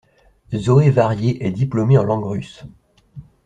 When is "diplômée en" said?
1.51-2.03